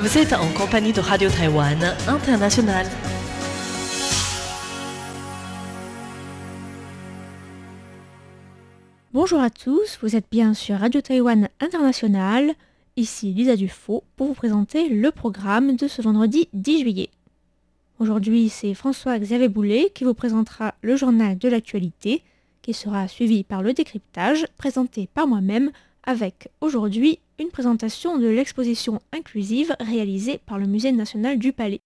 [0.00, 2.86] Vous êtes en compagnie de Radio Taïwan International.
[9.12, 12.54] Bonjour à tous, vous êtes bien sur Radio Taïwan International.
[12.96, 17.10] Ici Lisa Dufaux pour vous présenter le programme de ce vendredi 10 juillet.
[17.98, 22.22] Aujourd'hui, c'est François-Xavier Boulet qui vous présentera le journal de l'actualité,
[22.62, 25.70] qui sera suivi par le décryptage présenté par moi-même
[26.04, 31.80] avec aujourd'hui une présentation de l'exposition inclusive réalisée par le Musée national du Palais.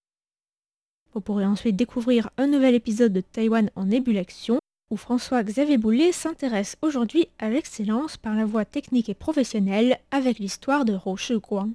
[1.14, 4.58] Vous pourrez ensuite découvrir un nouvel épisode de Taïwan en ébullition
[4.90, 10.84] où François-Xavier Boulet s'intéresse aujourd'hui à l'excellence par la voie technique et professionnelle avec l'histoire
[10.84, 11.70] de Roche-Guan.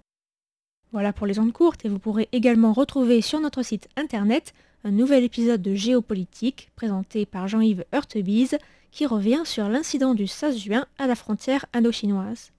[0.92, 4.92] Voilà pour les ondes courtes et vous pourrez également retrouver sur notre site internet un
[4.92, 8.58] nouvel épisode de Géopolitique présenté par Jean-Yves Heurtebise
[8.92, 12.52] qui revient sur l'incident du 16 juin à la frontière indo-chinoise.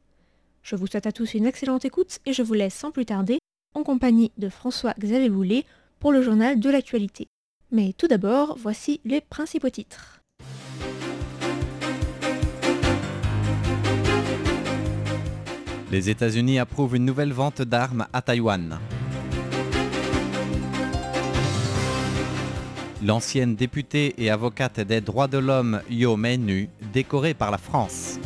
[0.62, 3.38] Je vous souhaite à tous une excellente écoute et je vous laisse sans plus tarder
[3.74, 5.64] en compagnie de François-Xavier Boulet
[5.98, 7.26] pour le journal de l'actualité.
[7.72, 10.20] Mais tout d'abord, voici les principaux titres.
[15.90, 18.78] Les États-Unis approuvent une nouvelle vente d'armes à Taïwan.
[23.02, 28.19] L'ancienne députée et avocate des droits de l'homme Yo Menu, décorée par la France.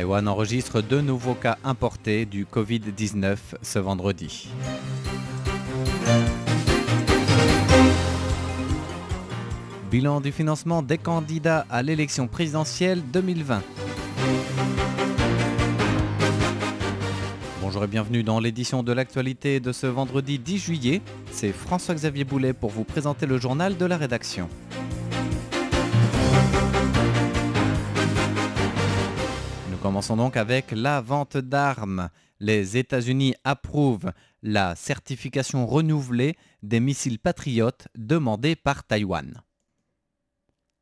[0.00, 4.48] Taïwan enregistre deux nouveaux cas importés du Covid-19 ce vendredi.
[9.90, 13.62] Bilan du financement des candidats à l'élection présidentielle 2020.
[17.60, 21.02] Bonjour et bienvenue dans l'édition de l'actualité de ce vendredi 10 juillet.
[21.30, 24.48] C'est François-Xavier Boulet pour vous présenter le journal de la rédaction.
[29.80, 32.10] Commençons donc avec la vente d'armes.
[32.38, 39.42] Les États-Unis approuvent la certification renouvelée des missiles patriotes demandés par Taïwan.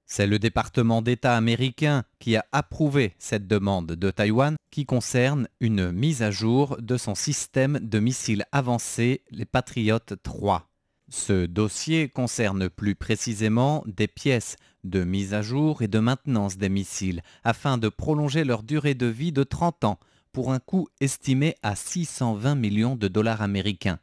[0.06, 5.92] C'est le département d'État américain qui a approuvé cette demande de Taïwan qui concerne une
[5.92, 10.67] mise à jour de son système de missiles avancés, les Patriot 3.
[11.10, 16.68] Ce dossier concerne plus précisément des pièces de mise à jour et de maintenance des
[16.68, 19.98] missiles afin de prolonger leur durée de vie de 30 ans
[20.32, 23.98] pour un coût estimé à 620 millions de dollars américains.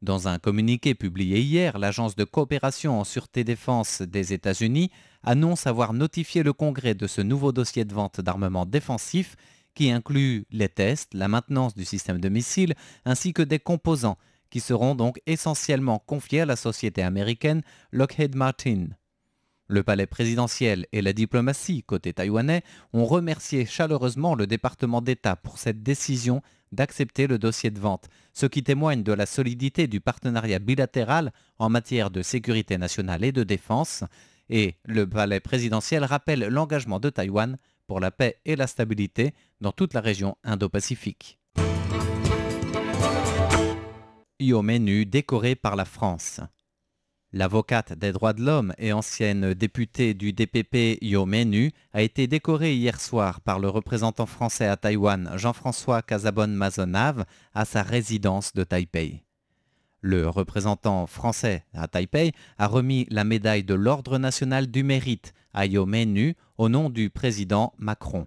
[0.00, 4.90] Dans un communiqué publié hier, l'Agence de coopération en sûreté défense des États-Unis
[5.22, 9.36] annonce avoir notifié le Congrès de ce nouveau dossier de vente d'armement défensif
[9.74, 12.74] qui inclut les tests, la maintenance du système de missiles
[13.04, 14.18] ainsi que des composants
[14.54, 18.86] qui seront donc essentiellement confiés à la société américaine Lockheed Martin.
[19.66, 22.62] Le palais présidentiel et la diplomatie côté taïwanais
[22.92, 28.46] ont remercié chaleureusement le département d'État pour cette décision d'accepter le dossier de vente, ce
[28.46, 33.42] qui témoigne de la solidité du partenariat bilatéral en matière de sécurité nationale et de
[33.42, 34.04] défense,
[34.50, 39.72] et le palais présidentiel rappelle l'engagement de Taïwan pour la paix et la stabilité dans
[39.72, 41.40] toute la région Indo-Pacifique.
[44.40, 46.40] Iomenu décoré par la France.
[47.32, 52.74] L'avocate des droits de l'homme et ancienne députée du DPP Yo Menu a été décorée
[52.74, 57.24] hier soir par le représentant français à Taïwan Jean-François Casabonne-Mazonave
[57.54, 59.22] à sa résidence de Taipei.
[60.00, 65.66] Le représentant français à Taipei a remis la médaille de l'Ordre national du mérite à
[65.66, 68.26] Yo Menu au nom du président Macron.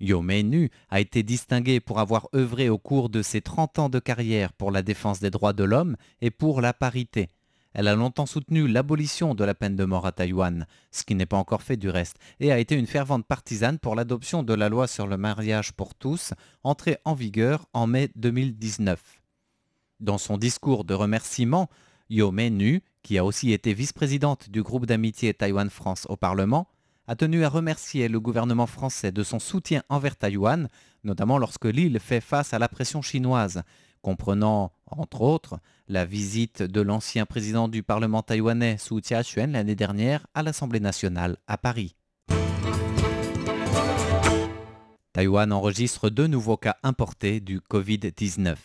[0.00, 3.98] Yo Menu a été distingué pour avoir œuvré au cours de ses 30 ans de
[3.98, 7.30] carrière pour la défense des droits de l'homme et pour la parité
[7.78, 11.26] elle a longtemps soutenu l'abolition de la peine de mort à Taïwan, ce qui n'est
[11.26, 14.70] pas encore fait du reste, et a été une fervente partisane pour l'adoption de la
[14.70, 16.32] loi sur le mariage pour tous,
[16.62, 19.20] entrée en vigueur en mai 2019.
[20.00, 21.68] Dans son discours de remerciement,
[22.08, 26.68] Yo Nu, qui a aussi été vice-présidente du groupe d'amitié Taïwan-France au Parlement,
[27.06, 30.68] a tenu à remercier le gouvernement français de son soutien envers Taïwan,
[31.04, 33.62] notamment lorsque l'île fait face à la pression chinoise,
[34.02, 35.58] comprenant, entre autres,
[35.88, 41.36] la visite de l'ancien président du Parlement taïwanais Su Tia-chuen l'année dernière à l'Assemblée nationale
[41.46, 41.94] à Paris.
[45.12, 48.56] Taïwan enregistre deux nouveaux cas importés du Covid-19.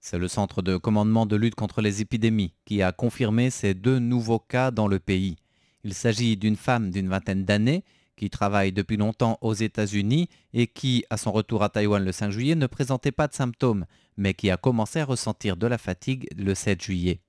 [0.00, 3.98] C'est le Centre de commandement de lutte contre les épidémies qui a confirmé ces deux
[3.98, 5.36] nouveaux cas dans le pays.
[5.84, 7.84] Il s'agit d'une femme d'une vingtaine d'années
[8.16, 12.30] qui travaille depuis longtemps aux États-Unis et qui, à son retour à Taïwan le 5
[12.30, 13.86] juillet, ne présentait pas de symptômes,
[14.16, 17.20] mais qui a commencé à ressentir de la fatigue le 7 juillet.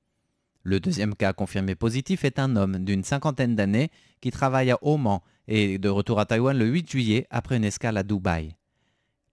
[0.64, 5.22] Le deuxième cas confirmé positif est un homme d'une cinquantaine d'années qui travaille à Oman
[5.48, 8.56] et de retour à Taïwan le 8 juillet après une escale à Dubaï.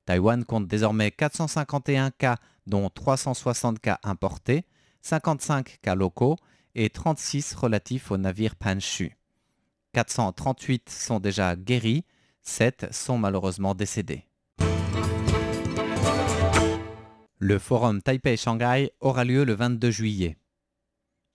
[0.04, 2.36] Taïwan compte désormais 451 cas,
[2.66, 4.64] dont 360 cas importés,
[5.02, 6.36] 55 cas locaux
[6.76, 9.16] et 36 relatifs au navire Panshu.
[9.94, 12.04] 438 sont déjà guéris,
[12.42, 14.24] 7 sont malheureusement décédés.
[17.38, 20.36] Le forum Taipei-Shanghai aura lieu le 22 juillet.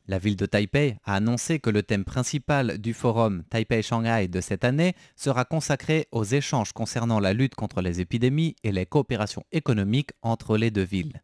[0.07, 4.63] La ville de Taipei a annoncé que le thème principal du forum Taipei-Shanghai de cette
[4.63, 10.11] année sera consacré aux échanges concernant la lutte contre les épidémies et les coopérations économiques
[10.21, 11.23] entre les deux villes.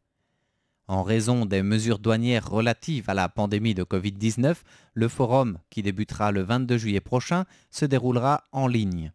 [0.90, 4.56] En raison des mesures douanières relatives à la pandémie de Covid-19,
[4.94, 9.12] le forum, qui débutera le 22 juillet prochain, se déroulera en ligne.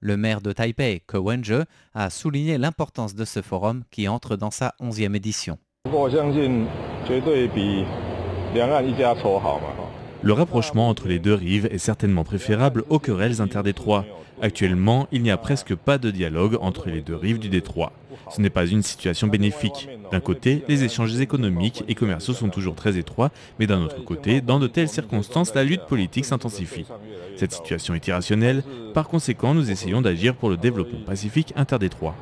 [0.00, 1.64] Le maire de Taipei, Ke Wen-je,
[1.94, 5.56] a souligné l'importance de ce forum qui entre dans sa 11e édition.
[10.22, 14.04] Le rapprochement entre les deux rives est certainement préférable aux querelles interdétroits.
[14.40, 17.92] Actuellement, il n'y a presque pas de dialogue entre les deux rives du détroit.
[18.30, 19.88] Ce n'est pas une situation bénéfique.
[20.12, 24.40] D'un côté, les échanges économiques et commerciaux sont toujours très étroits, mais d'un autre côté,
[24.40, 26.86] dans de telles circonstances, la lutte politique s'intensifie.
[27.36, 28.62] Cette situation est irrationnelle,
[28.94, 32.14] par conséquent, nous essayons d'agir pour le développement pacifique interdétroit.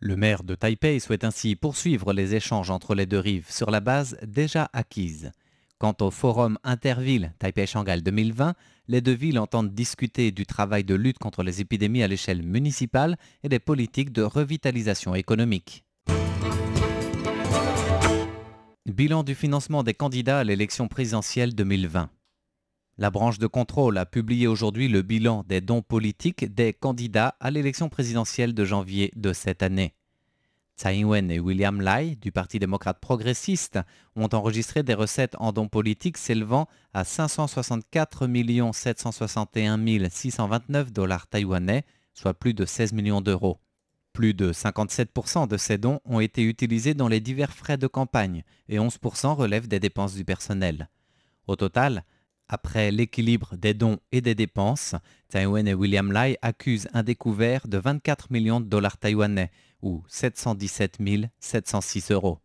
[0.00, 3.80] Le maire de Taipei souhaite ainsi poursuivre les échanges entre les deux rives sur la
[3.80, 5.32] base déjà acquise.
[5.78, 8.54] Quant au forum Interville Taipei-Shanghai 2020,
[8.88, 13.16] les deux villes entendent discuter du travail de lutte contre les épidémies à l'échelle municipale
[13.44, 15.84] et des politiques de revitalisation économique.
[18.86, 22.10] Bilan du financement des candidats à l'élection présidentielle 2020.
[22.96, 27.52] La branche de contrôle a publié aujourd'hui le bilan des dons politiques des candidats à
[27.52, 29.94] l'élection présidentielle de janvier de cette année.
[30.78, 33.80] Tsai Ing-wen et William Lai du Parti démocrate progressiste
[34.14, 38.28] ont enregistré des recettes en dons politiques s'élevant à 564
[38.72, 41.84] 761 629 dollars taïwanais,
[42.14, 43.58] soit plus de 16 millions d'euros.
[44.12, 48.44] Plus de 57% de ces dons ont été utilisés dans les divers frais de campagne
[48.68, 50.88] et 11% relèvent des dépenses du personnel.
[51.48, 52.04] Au total,
[52.48, 54.94] après l'équilibre des dons et des dépenses,
[55.28, 59.50] Taïwan et William Lai accusent un découvert de 24 millions de dollars taïwanais
[59.82, 60.98] ou 717
[61.38, 62.38] 706 euros.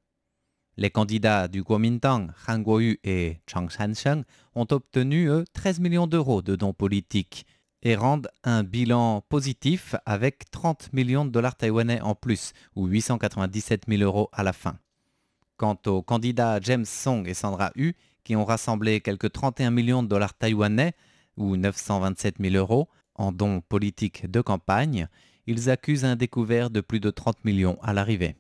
[0.76, 4.24] Les candidats du Kuomintang, Han Kuo-yu et Chang Shan-sheng
[4.56, 7.46] ont obtenu, eux, 13 millions d'euros de dons politiques
[7.84, 13.84] et rendent un bilan positif avec 30 millions de dollars taïwanais en plus, ou 897
[13.88, 14.78] 000 euros à la fin.
[15.58, 17.94] Quant aux candidats James Song et Sandra Hu,
[18.24, 20.94] qui ont rassemblé quelques 31 millions de dollars taïwanais
[21.38, 25.08] ou 927 000 euros en dons politiques de campagne,
[25.48, 28.36] ils accusent un découvert de plus de 30 millions à l'arrivée.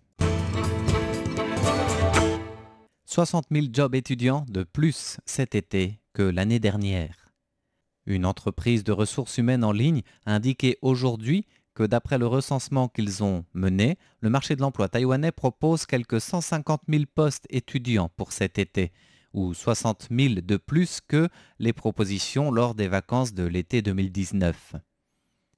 [3.06, 7.30] 60 000 jobs étudiants de plus cet été que l'année dernière.
[8.06, 13.24] Une entreprise de ressources humaines en ligne a indiqué aujourd'hui que d'après le recensement qu'ils
[13.24, 18.60] ont mené, le marché de l'emploi taïwanais propose quelques 150 000 postes étudiants pour cet
[18.60, 18.92] été,
[19.34, 21.30] ou 60 000 de plus que
[21.60, 24.76] les propositions lors des vacances de l'été 2019.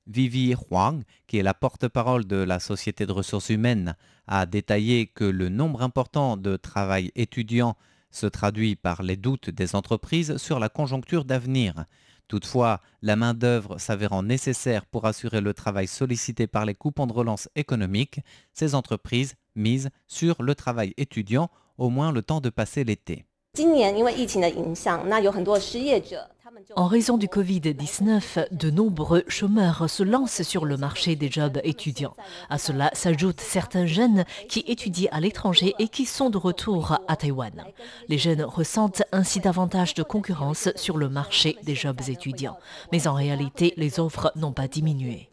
[0.08, 3.96] Vivi Huang, qui est la porte-parole de la Société de ressources humaines,
[4.28, 7.76] a détaillé que le nombre important de travail étudiants
[8.12, 11.86] se traduit par les doutes des entreprises sur la conjoncture d'avenir.
[12.28, 17.50] Toutefois, la main-d'œuvre s'avérant nécessaire pour assurer le travail sollicité par les coupons de relance
[17.56, 18.20] économique,
[18.54, 23.26] ces entreprises misent sur le travail étudiant au moins le temps de passer l'été.
[26.76, 32.16] En raison du Covid-19, de nombreux chômeurs se lancent sur le marché des jobs étudiants.
[32.50, 37.16] À cela s'ajoutent certains jeunes qui étudient à l'étranger et qui sont de retour à
[37.16, 37.64] Taïwan.
[38.08, 42.58] Les jeunes ressentent ainsi davantage de concurrence sur le marché des jobs étudiants.
[42.92, 45.30] Mais en réalité, les offres n'ont pas diminué.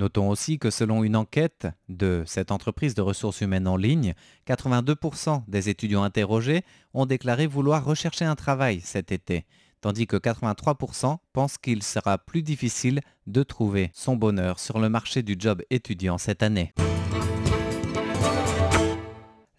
[0.00, 4.14] Notons aussi que selon une enquête de cette entreprise de ressources humaines en ligne,
[4.46, 6.62] 82% des étudiants interrogés
[6.94, 9.44] ont déclaré vouloir rechercher un travail cet été,
[9.82, 15.22] tandis que 83% pensent qu'il sera plus difficile de trouver son bonheur sur le marché
[15.22, 16.72] du job étudiant cette année.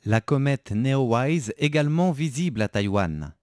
[0.04, 3.36] La comète Neowise également visible à Taïwan.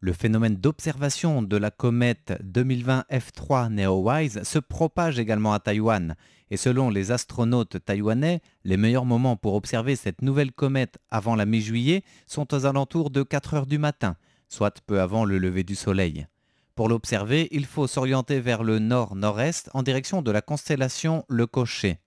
[0.00, 6.14] Le phénomène d'observation de la comète 2020 F3 Neowise se propage également à Taïwan
[6.50, 11.46] et selon les astronautes taïwanais, les meilleurs moments pour observer cette nouvelle comète avant la
[11.46, 14.14] mi-juillet sont aux alentours de 4 heures du matin,
[14.48, 16.28] soit peu avant le lever du soleil.
[16.76, 21.98] Pour l'observer, il faut s'orienter vers le nord-nord-est en direction de la constellation Le Cocher.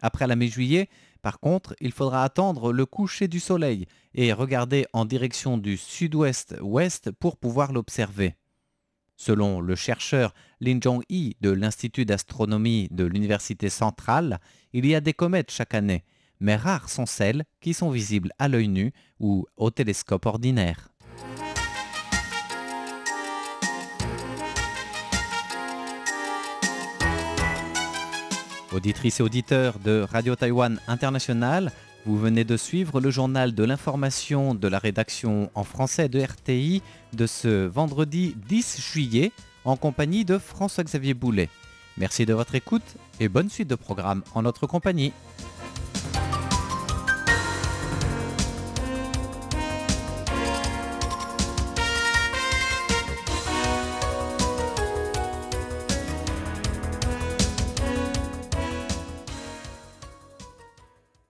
[0.00, 0.88] Après la mi-juillet,
[1.24, 7.12] par contre, il faudra attendre le coucher du soleil et regarder en direction du sud-ouest-ouest
[7.12, 8.36] pour pouvoir l'observer.
[9.16, 14.38] Selon le chercheur Lin Zhong-yi de l'Institut d'astronomie de l'Université centrale,
[14.74, 16.04] il y a des comètes chaque année,
[16.40, 20.90] mais rares sont celles qui sont visibles à l'œil nu ou au télescope ordinaire.
[28.74, 31.70] Auditrices et auditeurs de Radio Taïwan International,
[32.06, 36.82] vous venez de suivre le journal de l'information de la rédaction en français de RTI
[37.12, 39.30] de ce vendredi 10 juillet
[39.64, 41.50] en compagnie de François-Xavier Boulet.
[41.98, 45.12] Merci de votre écoute et bonne suite de programme en notre compagnie.